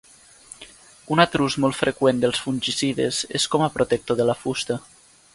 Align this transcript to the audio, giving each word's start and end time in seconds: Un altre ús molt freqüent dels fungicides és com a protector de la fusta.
Un 1.15 1.19
altre 1.23 1.43
ús 1.47 1.57
molt 1.65 1.77
freqüent 1.81 2.23
dels 2.23 2.41
fungicides 2.45 3.19
és 3.41 3.45
com 3.57 3.67
a 3.67 3.71
protector 3.75 4.19
de 4.23 4.27
la 4.31 4.37
fusta. 4.45 4.79